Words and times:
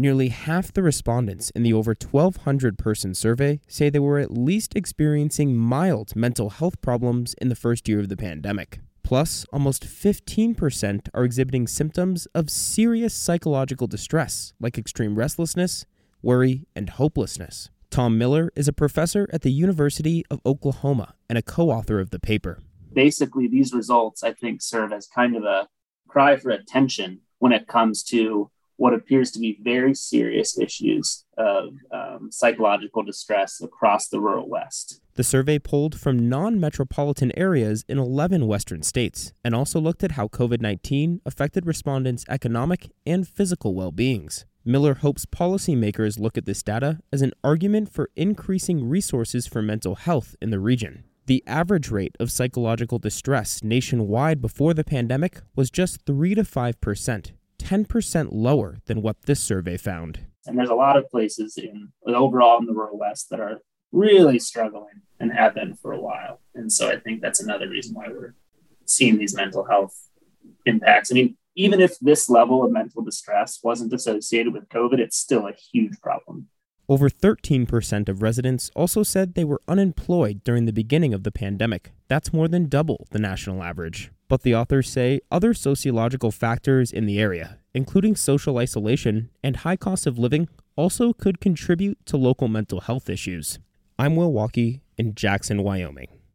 Nearly 0.00 0.30
half 0.30 0.72
the 0.72 0.82
respondents 0.82 1.50
in 1.50 1.62
the 1.62 1.74
over 1.74 1.94
1,200 1.94 2.78
person 2.78 3.12
survey 3.12 3.60
say 3.68 3.90
they 3.90 3.98
were 3.98 4.18
at 4.18 4.30
least 4.30 4.74
experiencing 4.74 5.54
mild 5.54 6.16
mental 6.16 6.48
health 6.48 6.80
problems 6.80 7.34
in 7.34 7.50
the 7.50 7.54
first 7.54 7.86
year 7.86 8.00
of 8.00 8.08
the 8.08 8.16
pandemic. 8.16 8.80
Plus, 9.02 9.44
almost 9.52 9.84
15% 9.84 11.08
are 11.12 11.22
exhibiting 11.22 11.66
symptoms 11.66 12.24
of 12.34 12.48
serious 12.48 13.12
psychological 13.12 13.86
distress, 13.86 14.54
like 14.58 14.78
extreme 14.78 15.16
restlessness, 15.16 15.84
worry, 16.22 16.66
and 16.74 16.88
hopelessness. 16.88 17.68
Tom 17.90 18.16
Miller 18.16 18.50
is 18.56 18.68
a 18.68 18.72
professor 18.72 19.28
at 19.34 19.42
the 19.42 19.52
University 19.52 20.24
of 20.30 20.40
Oklahoma 20.46 21.12
and 21.28 21.36
a 21.36 21.42
co 21.42 21.68
author 21.68 22.00
of 22.00 22.08
the 22.08 22.18
paper. 22.18 22.58
Basically, 22.90 23.48
these 23.48 23.74
results, 23.74 24.22
I 24.22 24.32
think, 24.32 24.62
serve 24.62 24.94
as 24.94 25.06
kind 25.06 25.36
of 25.36 25.44
a 25.44 25.68
cry 26.08 26.36
for 26.36 26.48
attention 26.48 27.20
when 27.38 27.52
it 27.52 27.68
comes 27.68 28.02
to 28.04 28.50
what 28.80 28.94
appears 28.94 29.30
to 29.30 29.38
be 29.38 29.58
very 29.62 29.94
serious 29.94 30.58
issues 30.58 31.26
of 31.36 31.74
um, 31.92 32.30
psychological 32.32 33.02
distress 33.02 33.60
across 33.60 34.08
the 34.08 34.18
rural 34.18 34.48
West. 34.48 35.02
The 35.16 35.22
survey 35.22 35.58
polled 35.58 36.00
from 36.00 36.30
non 36.30 36.58
metropolitan 36.58 37.30
areas 37.36 37.84
in 37.90 37.98
11 37.98 38.46
Western 38.46 38.82
states 38.82 39.34
and 39.44 39.54
also 39.54 39.78
looked 39.78 40.02
at 40.02 40.12
how 40.12 40.28
COVID 40.28 40.62
19 40.62 41.20
affected 41.26 41.66
respondents' 41.66 42.24
economic 42.26 42.90
and 43.04 43.28
physical 43.28 43.74
well 43.74 43.92
beings. 43.92 44.46
Miller 44.64 44.94
hopes 44.94 45.26
policymakers 45.26 46.18
look 46.18 46.38
at 46.38 46.46
this 46.46 46.62
data 46.62 47.00
as 47.12 47.20
an 47.20 47.32
argument 47.44 47.92
for 47.92 48.08
increasing 48.16 48.88
resources 48.88 49.46
for 49.46 49.60
mental 49.60 49.96
health 49.96 50.34
in 50.40 50.48
the 50.48 50.58
region. 50.58 51.04
The 51.26 51.44
average 51.46 51.90
rate 51.90 52.16
of 52.18 52.32
psychological 52.32 52.98
distress 52.98 53.62
nationwide 53.62 54.40
before 54.40 54.72
the 54.72 54.84
pandemic 54.84 55.42
was 55.54 55.70
just 55.70 56.06
3 56.06 56.34
to 56.36 56.44
5 56.44 56.80
percent, 56.80 57.32
10% 57.70 58.30
lower 58.32 58.78
than 58.86 59.00
what 59.00 59.22
this 59.26 59.40
survey 59.40 59.76
found. 59.76 60.18
And 60.44 60.58
there's 60.58 60.70
a 60.70 60.74
lot 60.74 60.96
of 60.96 61.08
places 61.08 61.56
in 61.56 61.92
overall 62.04 62.58
in 62.58 62.66
the 62.66 62.72
rural 62.72 62.98
West 62.98 63.30
that 63.30 63.38
are 63.38 63.60
really 63.92 64.40
struggling 64.40 65.02
and 65.20 65.32
have 65.32 65.54
been 65.54 65.76
for 65.76 65.92
a 65.92 66.00
while. 66.00 66.40
And 66.56 66.72
so 66.72 66.90
I 66.90 66.98
think 66.98 67.20
that's 67.20 67.40
another 67.40 67.68
reason 67.68 67.94
why 67.94 68.08
we're 68.08 68.34
seeing 68.86 69.18
these 69.18 69.36
mental 69.36 69.64
health 69.64 69.94
impacts. 70.66 71.12
I 71.12 71.14
mean, 71.14 71.36
even 71.54 71.80
if 71.80 71.96
this 72.00 72.28
level 72.28 72.64
of 72.64 72.72
mental 72.72 73.02
distress 73.02 73.60
wasn't 73.62 73.92
associated 73.92 74.52
with 74.52 74.68
COVID, 74.68 74.98
it's 74.98 75.16
still 75.16 75.46
a 75.46 75.52
huge 75.52 76.00
problem. 76.00 76.48
Over 76.88 77.08
13% 77.08 78.08
of 78.08 78.20
residents 78.20 78.68
also 78.74 79.04
said 79.04 79.34
they 79.34 79.44
were 79.44 79.62
unemployed 79.68 80.42
during 80.42 80.64
the 80.64 80.72
beginning 80.72 81.14
of 81.14 81.22
the 81.22 81.30
pandemic. 81.30 81.92
That's 82.08 82.32
more 82.32 82.48
than 82.48 82.68
double 82.68 83.06
the 83.12 83.20
national 83.20 83.62
average. 83.62 84.10
But 84.26 84.42
the 84.42 84.56
authors 84.56 84.90
say 84.90 85.20
other 85.30 85.54
sociological 85.54 86.32
factors 86.32 86.90
in 86.90 87.06
the 87.06 87.20
area, 87.20 87.59
including 87.74 88.16
social 88.16 88.58
isolation 88.58 89.30
and 89.42 89.56
high 89.56 89.76
cost 89.76 90.06
of 90.06 90.18
living, 90.18 90.48
also 90.76 91.12
could 91.12 91.40
contribute 91.40 91.98
to 92.06 92.16
local 92.16 92.48
mental 92.48 92.80
health 92.80 93.10
issues. 93.10 93.58
I'm 93.98 94.16
Will 94.16 94.32
Walkey 94.32 94.80
in 94.96 95.14
Jackson, 95.14 95.62
Wyoming. 95.62 96.19